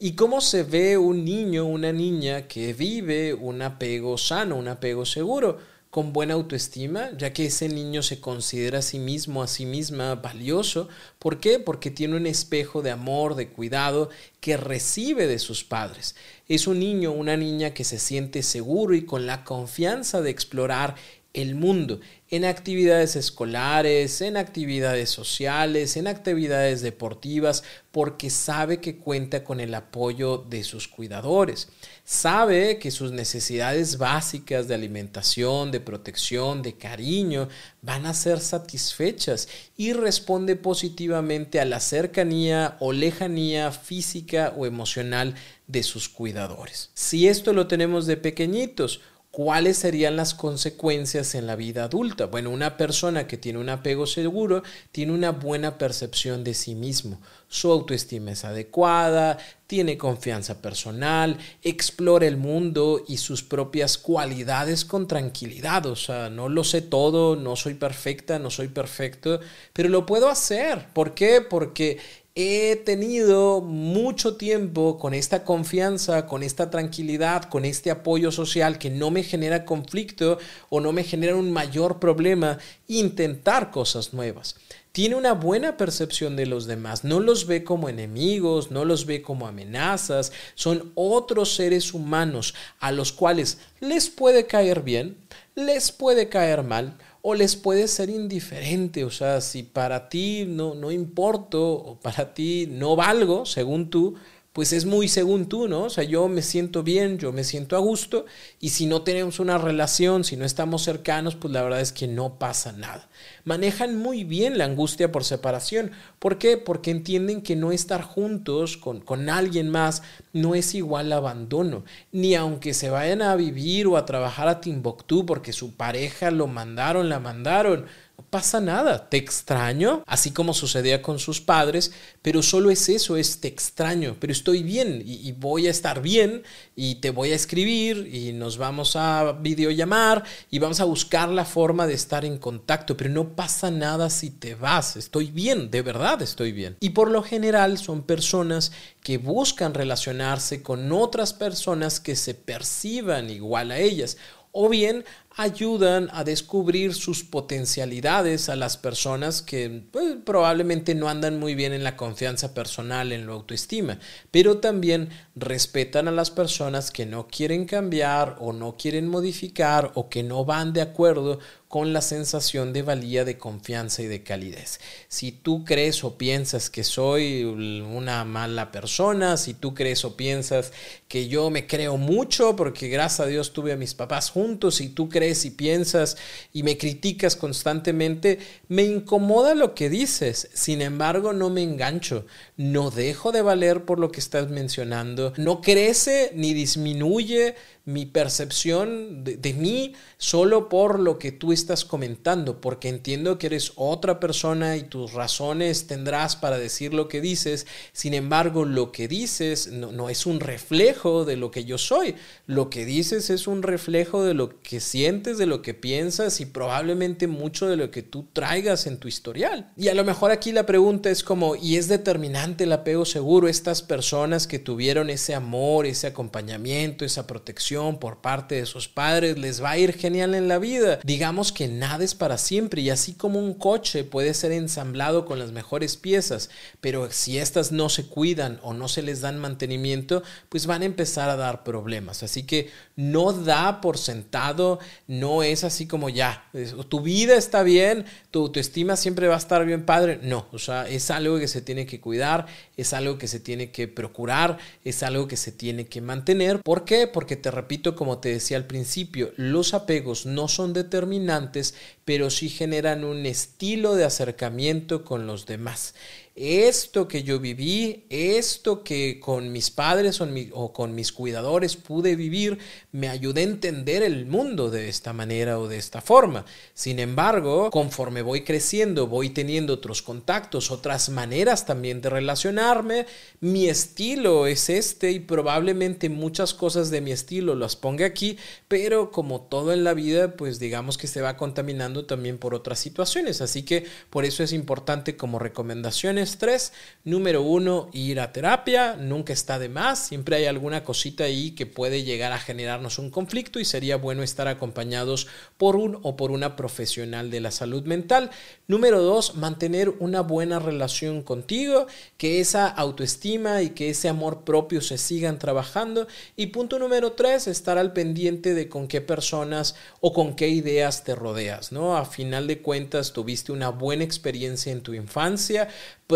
¿Y 0.00 0.14
cómo 0.14 0.40
se 0.40 0.62
ve 0.62 0.96
un 0.96 1.24
niño, 1.24 1.64
una 1.64 1.92
niña 1.92 2.46
que 2.46 2.72
vive 2.72 3.34
un 3.34 3.62
apego 3.62 4.16
sano, 4.16 4.54
un 4.54 4.68
apego 4.68 5.04
seguro? 5.04 5.58
Con 5.90 6.12
buena 6.12 6.34
autoestima, 6.34 7.10
ya 7.16 7.32
que 7.32 7.46
ese 7.46 7.68
niño 7.68 8.02
se 8.02 8.20
considera 8.20 8.80
a 8.80 8.82
sí 8.82 8.98
mismo, 8.98 9.42
a 9.42 9.46
sí 9.46 9.64
misma 9.64 10.16
valioso. 10.16 10.88
¿Por 11.18 11.40
qué? 11.40 11.58
Porque 11.58 11.90
tiene 11.90 12.16
un 12.16 12.26
espejo 12.26 12.82
de 12.82 12.90
amor, 12.90 13.36
de 13.36 13.48
cuidado 13.48 14.10
que 14.40 14.58
recibe 14.58 15.26
de 15.26 15.38
sus 15.38 15.64
padres. 15.64 16.14
Es 16.46 16.66
un 16.66 16.78
niño, 16.78 17.12
una 17.12 17.36
niña 17.36 17.72
que 17.72 17.84
se 17.84 17.98
siente 17.98 18.42
seguro 18.42 18.94
y 18.94 19.06
con 19.06 19.26
la 19.26 19.44
confianza 19.44 20.20
de 20.20 20.30
explorar 20.30 20.94
el 21.34 21.54
mundo 21.54 22.00
en 22.30 22.44
actividades 22.44 23.16
escolares, 23.16 24.20
en 24.20 24.36
actividades 24.36 25.08
sociales, 25.08 25.96
en 25.96 26.06
actividades 26.06 26.82
deportivas, 26.82 27.64
porque 27.90 28.28
sabe 28.28 28.80
que 28.80 28.96
cuenta 28.96 29.44
con 29.44 29.60
el 29.60 29.74
apoyo 29.74 30.38
de 30.38 30.62
sus 30.62 30.88
cuidadores. 30.88 31.68
Sabe 32.04 32.78
que 32.78 32.90
sus 32.90 33.12
necesidades 33.12 33.98
básicas 33.98 34.68
de 34.68 34.74
alimentación, 34.74 35.70
de 35.70 35.80
protección, 35.80 36.62
de 36.62 36.74
cariño 36.74 37.48
van 37.82 38.06
a 38.06 38.14
ser 38.14 38.40
satisfechas 38.40 39.48
y 39.76 39.92
responde 39.92 40.56
positivamente 40.56 41.60
a 41.60 41.64
la 41.64 41.80
cercanía 41.80 42.76
o 42.80 42.92
lejanía 42.92 43.72
física 43.72 44.54
o 44.56 44.66
emocional 44.66 45.34
de 45.66 45.82
sus 45.82 46.08
cuidadores. 46.08 46.90
Si 46.94 47.28
esto 47.28 47.52
lo 47.52 47.68
tenemos 47.68 48.06
de 48.06 48.16
pequeñitos, 48.16 49.00
¿Cuáles 49.30 49.76
serían 49.76 50.16
las 50.16 50.34
consecuencias 50.34 51.34
en 51.34 51.46
la 51.46 51.54
vida 51.54 51.84
adulta? 51.84 52.26
Bueno, 52.26 52.50
una 52.50 52.76
persona 52.76 53.26
que 53.26 53.36
tiene 53.36 53.58
un 53.58 53.68
apego 53.68 54.06
seguro 54.06 54.62
tiene 54.90 55.12
una 55.12 55.32
buena 55.32 55.76
percepción 55.76 56.42
de 56.42 56.54
sí 56.54 56.74
mismo. 56.74 57.20
Su 57.46 57.70
autoestima 57.70 58.32
es 58.32 58.44
adecuada, 58.44 59.38
tiene 59.66 59.98
confianza 59.98 60.62
personal, 60.62 61.36
explora 61.62 62.26
el 62.26 62.38
mundo 62.38 63.04
y 63.06 63.18
sus 63.18 63.42
propias 63.42 63.98
cualidades 63.98 64.86
con 64.86 65.06
tranquilidad. 65.06 65.84
O 65.86 65.94
sea, 65.94 66.30
no 66.30 66.48
lo 66.48 66.64
sé 66.64 66.80
todo, 66.80 67.36
no 67.36 67.54
soy 67.54 67.74
perfecta, 67.74 68.38
no 68.38 68.50
soy 68.50 68.68
perfecto, 68.68 69.40
pero 69.74 69.90
lo 69.90 70.06
puedo 70.06 70.30
hacer. 70.30 70.86
¿Por 70.94 71.14
qué? 71.14 71.42
Porque 71.42 71.98
he 72.40 72.76
tenido 72.76 73.60
mucho 73.60 74.36
tiempo 74.36 74.96
con 74.96 75.12
esta 75.12 75.42
confianza, 75.42 76.26
con 76.26 76.44
esta 76.44 76.70
tranquilidad, 76.70 77.42
con 77.42 77.64
este 77.64 77.90
apoyo 77.90 78.30
social 78.30 78.78
que 78.78 78.90
no 78.90 79.10
me 79.10 79.24
genera 79.24 79.64
conflicto 79.64 80.38
o 80.68 80.78
no 80.78 80.92
me 80.92 81.02
genera 81.02 81.34
un 81.34 81.50
mayor 81.50 81.98
problema 81.98 82.58
intentar 82.86 83.72
cosas 83.72 84.14
nuevas. 84.14 84.54
Tiene 84.92 85.16
una 85.16 85.32
buena 85.32 85.76
percepción 85.76 86.36
de 86.36 86.46
los 86.46 86.66
demás, 86.66 87.02
no 87.02 87.18
los 87.18 87.48
ve 87.48 87.64
como 87.64 87.88
enemigos, 87.88 88.70
no 88.70 88.84
los 88.84 89.04
ve 89.04 89.20
como 89.20 89.48
amenazas, 89.48 90.30
son 90.54 90.92
otros 90.94 91.56
seres 91.56 91.92
humanos 91.92 92.54
a 92.78 92.92
los 92.92 93.10
cuales 93.10 93.58
les 93.80 94.10
puede 94.10 94.46
caer 94.46 94.82
bien, 94.82 95.16
les 95.56 95.90
puede 95.90 96.28
caer 96.28 96.62
mal, 96.62 96.98
o 97.30 97.34
les 97.34 97.56
puede 97.56 97.88
ser 97.88 98.08
indiferente, 98.08 99.04
o 99.04 99.10
sea, 99.10 99.42
si 99.42 99.62
para 99.62 100.08
ti 100.08 100.46
no, 100.48 100.74
no 100.74 100.90
importo 100.90 101.72
o 101.72 102.00
para 102.00 102.32
ti 102.32 102.66
no 102.70 102.96
valgo, 102.96 103.44
según 103.44 103.90
tú, 103.90 104.14
pues 104.58 104.72
es 104.72 104.86
muy 104.86 105.06
según 105.06 105.48
tú, 105.48 105.68
¿no? 105.68 105.84
O 105.84 105.88
sea, 105.88 106.02
yo 106.02 106.26
me 106.26 106.42
siento 106.42 106.82
bien, 106.82 107.16
yo 107.16 107.30
me 107.32 107.44
siento 107.44 107.76
a 107.76 107.78
gusto 107.78 108.26
y 108.58 108.70
si 108.70 108.86
no 108.86 109.02
tenemos 109.02 109.38
una 109.38 109.56
relación, 109.56 110.24
si 110.24 110.36
no 110.36 110.44
estamos 110.44 110.82
cercanos, 110.82 111.36
pues 111.36 111.54
la 111.54 111.62
verdad 111.62 111.80
es 111.80 111.92
que 111.92 112.08
no 112.08 112.40
pasa 112.40 112.72
nada. 112.72 113.08
Manejan 113.44 113.96
muy 113.96 114.24
bien 114.24 114.58
la 114.58 114.64
angustia 114.64 115.12
por 115.12 115.22
separación. 115.22 115.92
¿Por 116.18 116.38
qué? 116.38 116.56
Porque 116.56 116.90
entienden 116.90 117.42
que 117.42 117.54
no 117.54 117.70
estar 117.70 118.02
juntos 118.02 118.76
con, 118.76 119.00
con 119.00 119.30
alguien 119.30 119.68
más 119.68 120.02
no 120.32 120.56
es 120.56 120.74
igual 120.74 121.12
a 121.12 121.18
abandono, 121.18 121.84
ni 122.10 122.34
aunque 122.34 122.74
se 122.74 122.90
vayan 122.90 123.22
a 123.22 123.36
vivir 123.36 123.86
o 123.86 123.96
a 123.96 124.06
trabajar 124.06 124.48
a 124.48 124.60
Timbuktu 124.60 125.24
porque 125.24 125.52
su 125.52 125.76
pareja 125.76 126.32
lo 126.32 126.48
mandaron, 126.48 127.08
la 127.08 127.20
mandaron 127.20 127.86
pasa 128.30 128.60
nada, 128.60 129.08
te 129.08 129.16
extraño, 129.16 130.02
así 130.06 130.32
como 130.32 130.52
sucedía 130.52 131.00
con 131.00 131.18
sus 131.18 131.40
padres, 131.40 131.92
pero 132.20 132.42
solo 132.42 132.70
es 132.70 132.88
eso, 132.88 133.16
es 133.16 133.40
te 133.40 133.48
extraño, 133.48 134.16
pero 134.18 134.32
estoy 134.32 134.62
bien 134.62 135.02
y, 135.04 135.32
voy 135.32 135.66
a 135.66 135.70
estar 135.70 136.02
bien 136.02 136.42
y 136.74 136.96
te 136.96 137.10
voy 137.10 137.30
a 137.32 137.36
escribir 137.36 138.10
y 138.12 138.32
nos 138.32 138.58
vamos 138.58 138.96
a 138.96 139.32
videollamar 139.32 140.24
y 140.50 140.58
vamos 140.58 140.80
a 140.80 140.84
buscar 140.84 141.28
la 141.28 141.44
forma 141.44 141.86
de 141.86 141.94
estar 141.94 142.24
en 142.24 142.38
contacto, 142.38 142.96
pero 142.96 143.10
no 143.10 143.36
pasa 143.36 143.70
nada 143.70 144.10
si 144.10 144.30
te 144.30 144.54
vas, 144.54 144.96
estoy 144.96 145.30
bien, 145.30 145.70
de 145.70 145.82
verdad 145.82 146.20
estoy 146.20 146.52
bien. 146.52 146.76
Y 146.80 146.90
por 146.90 147.10
lo 147.10 147.22
general 147.22 147.78
son 147.78 148.02
personas 148.02 148.72
que 149.02 149.18
buscan 149.18 149.74
relacionarse 149.74 150.62
con 150.62 150.92
otras 150.92 151.32
personas 151.32 152.00
que 152.00 152.16
se 152.16 152.34
perciban 152.34 153.30
igual 153.30 153.70
a 153.70 153.78
ellas 153.78 154.18
o 154.52 154.68
bien 154.68 155.04
ayudan 155.38 156.08
a 156.12 156.24
descubrir 156.24 156.94
sus 156.94 157.22
potencialidades 157.22 158.48
a 158.48 158.56
las 158.56 158.76
personas 158.76 159.40
que 159.40 159.84
pues, 159.92 160.16
probablemente 160.24 160.96
no 160.96 161.08
andan 161.08 161.38
muy 161.38 161.54
bien 161.54 161.72
en 161.72 161.84
la 161.84 161.96
confianza 161.96 162.54
personal, 162.54 163.12
en 163.12 163.28
la 163.28 163.34
autoestima, 163.34 164.00
pero 164.32 164.58
también 164.58 165.10
respetan 165.36 166.08
a 166.08 166.10
las 166.10 166.32
personas 166.32 166.90
que 166.90 167.06
no 167.06 167.28
quieren 167.28 167.66
cambiar 167.66 168.34
o 168.40 168.52
no 168.52 168.76
quieren 168.76 169.06
modificar 169.06 169.92
o 169.94 170.08
que 170.08 170.24
no 170.24 170.44
van 170.44 170.72
de 170.72 170.80
acuerdo 170.80 171.38
con 171.68 171.92
la 171.92 172.00
sensación 172.00 172.72
de 172.72 172.80
valía, 172.80 173.26
de 173.26 173.36
confianza 173.36 174.00
y 174.00 174.06
de 174.06 174.22
calidez. 174.22 174.80
Si 175.08 175.32
tú 175.32 175.64
crees 175.64 176.02
o 176.02 176.16
piensas 176.16 176.70
que 176.70 176.82
soy 176.82 177.44
una 177.44 178.24
mala 178.24 178.72
persona, 178.72 179.36
si 179.36 179.52
tú 179.52 179.74
crees 179.74 180.02
o 180.06 180.16
piensas 180.16 180.72
que 181.08 181.28
yo 181.28 181.50
me 181.50 181.66
creo 181.66 181.98
mucho 181.98 182.56
porque 182.56 182.88
gracias 182.88 183.20
a 183.20 183.26
Dios 183.26 183.52
tuve 183.52 183.72
a 183.72 183.76
mis 183.76 183.92
papás 183.92 184.30
juntos, 184.30 184.76
si 184.76 184.88
tú 184.88 185.10
crees 185.10 185.44
y 185.44 185.50
piensas 185.50 186.16
y 186.54 186.62
me 186.62 186.78
criticas 186.78 187.36
constantemente, 187.36 188.38
me 188.68 188.84
incomoda 188.84 189.54
lo 189.54 189.74
que 189.74 189.90
dices. 189.90 190.48
Sin 190.54 190.80
embargo, 190.80 191.34
no 191.34 191.50
me 191.50 191.62
engancho, 191.62 192.24
no 192.56 192.90
dejo 192.90 193.30
de 193.30 193.42
valer 193.42 193.84
por 193.84 193.98
lo 193.98 194.10
que 194.10 194.20
estás 194.20 194.48
mencionando, 194.48 195.34
no 195.36 195.60
crece 195.60 196.32
ni 196.34 196.54
disminuye 196.54 197.56
mi 197.88 198.04
percepción 198.04 199.24
de, 199.24 199.54
mí 199.54 199.94
solo 200.18 200.68
por 200.68 201.00
lo 201.00 201.18
que 201.18 201.32
tú 201.32 201.54
estás 201.54 201.86
comentando, 201.86 202.60
porque 202.60 202.90
entiendo 202.90 203.38
que 203.38 203.46
eres 203.46 203.72
otra 203.76 204.20
persona 204.20 204.76
y 204.76 204.82
tus 204.82 205.14
razones 205.14 205.86
tendrás 205.86 206.36
para 206.36 206.58
decir 206.58 206.92
lo 206.92 207.08
que 207.08 207.22
dices, 207.22 207.66
sin 207.94 208.12
embargo 208.12 208.66
lo 208.66 208.92
que 208.92 209.08
dices 209.08 209.68
no, 209.68 209.90
no 209.90 210.10
es 210.10 210.26
un 210.26 210.40
reflejo 210.40 211.24
de 211.24 211.36
lo 211.36 211.50
que 211.50 211.64
yo 211.64 211.78
soy, 211.78 212.14
lo 212.46 212.68
que 212.68 212.84
dices 212.84 213.30
es 213.30 213.46
un 213.46 213.62
reflejo 213.62 214.22
de 214.22 214.34
lo 214.34 214.60
que 214.60 214.80
sientes, 214.80 215.38
de 215.38 215.46
lo 215.46 215.62
que 215.62 215.72
piensas 215.72 216.42
y 216.42 216.44
probablemente 216.44 217.26
mucho 217.26 217.68
de 217.68 217.76
lo 217.76 217.90
que 217.90 218.02
tú 218.02 218.26
traigas 218.34 218.86
en 218.86 218.98
tu 218.98 219.08
historial. 219.08 219.72
Y 219.78 219.88
a 219.88 219.94
lo 219.94 220.04
mejor 220.04 220.30
aquí 220.30 220.52
la 220.52 220.66
pregunta 220.66 221.08
es 221.08 221.22
como, 221.22 221.56
¿y 221.56 221.76
es 221.76 221.88
determinante 221.88 222.64
el 222.64 222.72
apego 222.72 223.06
seguro? 223.06 223.48
Estas 223.48 223.80
personas 223.80 224.46
que 224.46 224.58
tuvieron 224.58 225.08
ese 225.08 225.34
amor, 225.34 225.86
ese 225.86 226.06
acompañamiento, 226.06 227.06
esa 227.06 227.26
protección, 227.26 227.77
por 228.00 228.20
parte 228.20 228.56
de 228.56 228.66
sus 228.66 228.88
padres, 228.88 229.38
les 229.38 229.62
va 229.62 229.70
a 229.70 229.78
ir 229.78 229.94
genial 229.94 230.34
en 230.34 230.48
la 230.48 230.58
vida. 230.58 230.98
Digamos 231.04 231.52
que 231.52 231.68
nada 231.68 232.04
es 232.04 232.14
para 232.14 232.36
siempre 232.36 232.82
y 232.82 232.90
así 232.90 233.14
como 233.14 233.38
un 233.38 233.54
coche 233.54 234.04
puede 234.04 234.34
ser 234.34 234.52
ensamblado 234.52 235.24
con 235.24 235.38
las 235.38 235.52
mejores 235.52 235.96
piezas, 235.96 236.50
pero 236.80 237.10
si 237.10 237.38
estas 237.38 237.70
no 237.70 237.88
se 237.88 238.06
cuidan 238.06 238.58
o 238.62 238.74
no 238.74 238.88
se 238.88 239.02
les 239.02 239.20
dan 239.20 239.38
mantenimiento, 239.38 240.22
pues 240.48 240.66
van 240.66 240.82
a 240.82 240.86
empezar 240.86 241.30
a 241.30 241.36
dar 241.36 241.62
problemas. 241.62 242.22
Así 242.22 242.42
que 242.42 242.70
no 242.96 243.32
da 243.32 243.80
por 243.80 243.96
sentado, 243.96 244.80
no 245.06 245.42
es 245.42 245.62
así 245.62 245.86
como 245.86 246.08
ya, 246.08 246.50
tu 246.88 247.00
vida 247.00 247.36
está 247.36 247.62
bien, 247.62 248.04
tu 248.30 248.40
autoestima 248.40 248.96
siempre 248.96 249.28
va 249.28 249.36
a 249.36 249.38
estar 249.38 249.64
bien 249.64 249.86
padre. 249.86 250.18
No, 250.22 250.48
o 250.52 250.58
sea, 250.58 250.88
es 250.88 251.10
algo 251.10 251.38
que 251.38 251.48
se 251.48 251.62
tiene 251.62 251.86
que 251.86 252.00
cuidar, 252.00 252.46
es 252.76 252.92
algo 252.92 253.18
que 253.18 253.28
se 253.28 253.38
tiene 253.38 253.70
que 253.70 253.86
procurar, 253.86 254.58
es 254.84 255.02
algo 255.02 255.28
que 255.28 255.36
se 255.36 255.52
tiene 255.52 255.86
que 255.86 256.00
mantener. 256.00 256.60
¿Por 256.62 256.84
qué? 256.84 257.06
Porque 257.06 257.36
te 257.36 257.50
como 257.94 258.18
te 258.18 258.30
decía 258.30 258.56
al 258.56 258.66
principio, 258.66 259.32
los 259.36 259.74
apegos 259.74 260.26
no 260.26 260.48
son 260.48 260.72
determinantes, 260.72 261.74
pero 262.04 262.30
sí 262.30 262.48
generan 262.48 263.04
un 263.04 263.26
estilo 263.26 263.94
de 263.94 264.04
acercamiento 264.04 265.04
con 265.04 265.26
los 265.26 265.46
demás 265.46 265.94
esto 266.38 267.08
que 267.08 267.22
yo 267.22 267.40
viví, 267.40 268.04
esto 268.10 268.84
que 268.84 269.18
con 269.18 269.50
mis 269.50 269.70
padres 269.70 270.20
o, 270.20 270.72
con 270.72 270.94
mis 270.94 271.12
cuidadores 271.12 271.76
pude 271.76 272.14
vivir, 272.14 272.58
me 272.92 273.08
ayudé 273.08 273.40
a 273.40 273.44
entender 273.44 274.02
el 274.02 274.26
mundo 274.26 274.70
de 274.70 274.88
esta 274.88 275.12
manera 275.12 275.58
o 275.58 275.66
de 275.66 275.78
esta 275.78 276.00
forma. 276.00 276.44
Sin 276.74 277.00
embargo, 277.00 277.70
conforme 277.70 278.22
voy 278.22 278.44
creciendo, 278.44 279.08
voy 279.08 279.30
teniendo 279.30 279.74
otros 279.74 280.02
contactos, 280.02 280.70
otras 280.70 281.08
maneras 281.08 281.66
también 281.66 282.00
de 282.00 282.10
relacionarme, 282.10 283.06
mi 283.40 283.68
estilo 283.68 284.46
es 284.46 284.70
este 284.70 285.10
y 285.10 285.20
probablemente 285.20 286.08
muchas 286.08 286.54
cosas 286.54 286.90
de 286.90 287.00
mi 287.00 287.10
estilo 287.10 287.54
las 287.54 287.74
ponga 287.74 288.06
aquí, 288.06 288.38
pero 288.68 289.10
como 289.10 289.40
todo 289.40 289.72
en 289.72 289.82
la 289.82 289.94
vida, 289.94 290.36
pues 290.36 290.58
digamos 290.58 290.98
que 290.98 291.08
se 291.08 291.20
va 291.20 291.36
contaminando 291.36 292.06
también 292.06 292.38
por 292.38 292.54
otras 292.54 292.78
situaciones. 292.78 293.40
Así 293.40 293.64
que 293.64 293.86
por 294.10 294.24
eso 294.24 294.42
es 294.42 294.52
importante 294.52 295.16
como 295.16 295.38
recomendaciones 295.38 296.27
Tres, 296.36 296.72
número 297.04 297.42
uno, 297.42 297.88
ir 297.94 298.20
a 298.20 298.32
terapia. 298.32 298.96
Nunca 298.96 299.32
está 299.32 299.58
de 299.58 299.70
más. 299.70 300.08
Siempre 300.08 300.36
hay 300.36 300.44
alguna 300.44 300.84
cosita 300.84 301.24
ahí 301.24 301.52
que 301.52 301.64
puede 301.64 302.02
llegar 302.02 302.32
a 302.32 302.38
generarnos 302.38 302.98
un 302.98 303.10
conflicto 303.10 303.58
y 303.60 303.64
sería 303.64 303.96
bueno 303.96 304.22
estar 304.22 304.48
acompañados 304.48 305.28
por 305.56 305.76
un 305.76 305.98
o 306.02 306.16
por 306.16 306.30
una 306.30 306.56
profesional 306.56 307.30
de 307.30 307.40
la 307.40 307.50
salud 307.50 307.84
mental. 307.84 308.30
Número 308.66 309.00
dos, 309.00 309.36
mantener 309.36 309.88
una 310.00 310.20
buena 310.20 310.58
relación 310.58 311.22
contigo, 311.22 311.86
que 312.18 312.40
esa 312.40 312.66
autoestima 312.66 313.62
y 313.62 313.70
que 313.70 313.90
ese 313.90 314.08
amor 314.08 314.44
propio 314.44 314.82
se 314.82 314.98
sigan 314.98 315.38
trabajando. 315.38 316.08
Y 316.36 316.48
punto 316.48 316.78
número 316.78 317.12
tres, 317.12 317.46
estar 317.46 317.78
al 317.78 317.92
pendiente 317.92 318.52
de 318.52 318.68
con 318.68 318.88
qué 318.88 319.00
personas 319.00 319.76
o 320.00 320.12
con 320.12 320.34
qué 320.34 320.48
ideas 320.48 321.04
te 321.04 321.14
rodeas, 321.14 321.72
¿no? 321.72 321.96
A 321.96 322.04
final 322.04 322.46
de 322.46 322.60
cuentas, 322.60 323.12
tuviste 323.12 323.52
una 323.52 323.70
buena 323.70 324.04
experiencia 324.04 324.72
en 324.72 324.82
tu 324.82 324.94
infancia, 324.94 325.68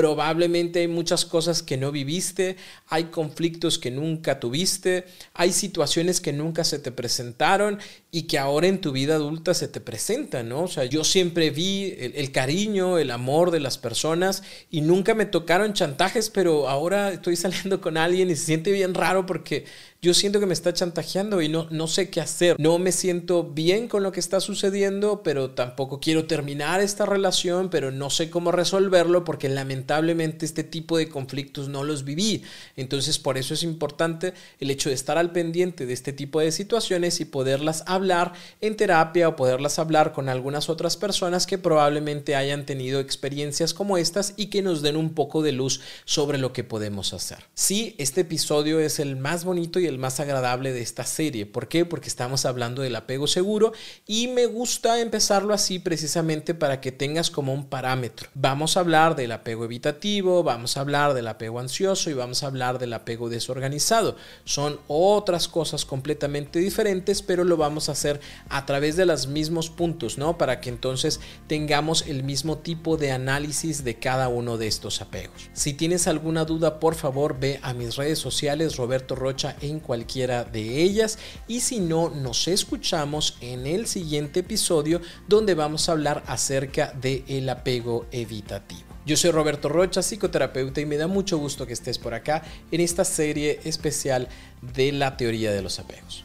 probablemente 0.02 0.80
hay 0.80 0.88
muchas 0.88 1.24
cosas 1.24 1.62
que 1.62 1.76
no 1.76 1.92
viviste, 1.92 2.56
hay 2.88 3.04
conflictos 3.04 3.78
que 3.78 3.92
nunca 3.92 4.40
tuviste, 4.40 5.04
hay 5.32 5.52
situaciones 5.52 6.20
que 6.20 6.32
nunca 6.32 6.64
se 6.64 6.80
te 6.80 6.90
presentaron 6.90 7.78
y 8.10 8.22
que 8.22 8.36
ahora 8.36 8.66
en 8.66 8.80
tu 8.80 8.90
vida 8.90 9.14
adulta 9.14 9.54
se 9.54 9.68
te 9.68 9.80
presentan, 9.80 10.48
¿no? 10.48 10.62
O 10.62 10.66
sea, 10.66 10.86
yo 10.86 11.04
siempre 11.04 11.50
vi 11.50 11.94
el, 11.96 12.32
cariño, 12.32 12.98
el 12.98 13.12
amor 13.12 13.52
de 13.52 13.60
las 13.60 13.78
personas 13.78 14.42
y 14.72 14.80
nunca 14.80 15.14
me 15.14 15.24
tocaron 15.24 15.72
chantajes, 15.72 16.30
pero 16.30 16.68
ahora 16.68 17.12
estoy 17.12 17.36
saliendo 17.44 17.80
con 17.80 17.96
alguien 17.96 18.28
y 18.28 18.34
se 18.34 18.46
siente 18.46 18.72
bien 18.72 18.94
raro 18.94 19.24
porque 19.24 19.66
yo 20.04 20.14
siento 20.14 20.40
que 20.40 20.46
me 20.46 20.52
está 20.52 20.74
chantajeando 20.74 21.40
y 21.42 21.48
no, 21.48 21.68
no 21.70 21.86
sé 21.86 22.10
qué 22.10 22.20
hacer. 22.20 22.56
No 22.58 22.80
me 22.80 22.90
siento 22.90 23.44
bien 23.44 23.86
con 23.86 24.02
lo 24.02 24.10
que 24.10 24.18
está 24.18 24.40
sucediendo, 24.40 25.22
pero 25.22 25.50
tampoco 25.50 26.00
quiero 26.00 26.26
terminar 26.26 26.80
esta 26.80 27.06
relación, 27.06 27.70
pero 27.70 27.92
no 27.92 28.10
sé 28.10 28.28
cómo 28.28 28.50
resolverlo 28.50 29.22
porque 29.22 29.48
lamentablemente 29.48 30.44
este 30.44 30.64
tipo 30.64 30.98
de 30.98 31.08
conflictos 31.08 31.68
no 31.68 31.84
los 31.84 32.02
viví. 32.04 32.42
Entonces 32.74 33.20
por 33.20 33.38
eso 33.38 33.54
es 33.54 33.62
importante 33.62 34.34
el 34.58 34.72
hecho 34.72 34.88
de 34.88 34.96
estar 34.96 35.18
al 35.18 35.30
pendiente 35.30 35.86
de 35.86 35.92
este 35.92 36.12
tipo 36.12 36.40
de 36.40 36.50
situaciones 36.50 37.20
y 37.20 37.24
poderlas 37.24 37.84
hablar 37.86 38.32
en 38.60 38.74
terapia 38.74 39.28
o 39.28 39.36
poderlas 39.36 39.78
hablar 39.78 40.12
con 40.12 40.28
algunas 40.28 40.68
otras 40.68 40.96
personas 40.96 41.46
que 41.46 41.58
probablemente 41.58 42.34
hayan 42.34 42.66
tenido 42.66 42.98
experiencias 42.98 43.72
como 43.72 43.96
estas 43.98 44.34
y 44.36 44.46
que 44.46 44.62
nos 44.62 44.82
den 44.82 44.96
un 44.96 45.14
poco 45.14 45.42
de 45.42 45.52
luz 45.52 45.80
sobre 46.06 46.38
lo 46.38 46.52
que 46.52 46.64
podemos 46.64 47.14
hacer. 47.14 47.38
Sí, 47.54 47.94
este 47.98 48.22
episodio 48.22 48.80
es 48.80 48.98
el 48.98 49.14
más 49.14 49.44
bonito 49.44 49.78
y 49.78 49.91
el 49.91 49.91
más 49.98 50.20
agradable 50.20 50.72
de 50.72 50.82
esta 50.82 51.04
serie. 51.04 51.46
¿Por 51.46 51.68
qué? 51.68 51.84
Porque 51.84 52.08
estamos 52.08 52.44
hablando 52.44 52.82
del 52.82 52.96
apego 52.96 53.26
seguro 53.26 53.72
y 54.06 54.28
me 54.28 54.46
gusta 54.46 55.00
empezarlo 55.00 55.54
así 55.54 55.78
precisamente 55.78 56.54
para 56.54 56.80
que 56.80 56.92
tengas 56.92 57.30
como 57.30 57.52
un 57.54 57.66
parámetro. 57.66 58.28
Vamos 58.34 58.76
a 58.76 58.80
hablar 58.80 59.16
del 59.16 59.32
apego 59.32 59.64
evitativo, 59.64 60.42
vamos 60.42 60.76
a 60.76 60.80
hablar 60.80 61.14
del 61.14 61.28
apego 61.28 61.60
ansioso 61.60 62.10
y 62.10 62.14
vamos 62.14 62.42
a 62.42 62.46
hablar 62.46 62.78
del 62.78 62.92
apego 62.92 63.28
desorganizado. 63.28 64.16
Son 64.44 64.78
otras 64.88 65.48
cosas 65.48 65.84
completamente 65.84 66.58
diferentes, 66.58 67.22
pero 67.22 67.44
lo 67.44 67.56
vamos 67.56 67.88
a 67.88 67.92
hacer 67.92 68.20
a 68.48 68.66
través 68.66 68.96
de 68.96 69.06
los 69.06 69.26
mismos 69.26 69.70
puntos, 69.70 70.18
¿no? 70.18 70.38
Para 70.38 70.60
que 70.60 70.70
entonces 70.70 71.20
tengamos 71.46 72.06
el 72.06 72.22
mismo 72.22 72.58
tipo 72.58 72.96
de 72.96 73.12
análisis 73.12 73.84
de 73.84 73.98
cada 73.98 74.28
uno 74.28 74.58
de 74.58 74.66
estos 74.66 75.00
apegos. 75.00 75.50
Si 75.52 75.74
tienes 75.74 76.06
alguna 76.06 76.44
duda, 76.44 76.80
por 76.80 76.94
favor, 76.94 77.38
ve 77.38 77.60
a 77.62 77.74
mis 77.74 77.96
redes 77.96 78.18
sociales 78.18 78.76
Roberto 78.76 79.14
Rocha 79.14 79.56
en 79.60 79.80
cualquiera 79.82 80.44
de 80.44 80.82
ellas 80.82 81.18
y 81.46 81.60
si 81.60 81.80
no, 81.80 82.08
nos 82.08 82.48
escuchamos 82.48 83.36
en 83.40 83.66
el 83.66 83.86
siguiente 83.86 84.40
episodio 84.40 85.00
donde 85.28 85.54
vamos 85.54 85.88
a 85.88 85.92
hablar 85.92 86.22
acerca 86.26 86.92
del 86.92 87.24
el 87.28 87.48
apego 87.48 88.06
evitativo. 88.10 88.92
Yo 89.04 89.16
soy 89.16 89.32
Roberto 89.32 89.68
Rocha, 89.68 90.00
psicoterapeuta, 90.00 90.80
y 90.80 90.86
me 90.86 90.96
da 90.96 91.08
mucho 91.08 91.36
gusto 91.36 91.66
que 91.66 91.72
estés 91.72 91.98
por 91.98 92.14
acá 92.14 92.42
en 92.70 92.80
esta 92.80 93.04
serie 93.04 93.60
especial 93.64 94.28
de 94.60 94.92
la 94.92 95.16
teoría 95.16 95.52
de 95.52 95.60
los 95.60 95.80
apegos. 95.80 96.24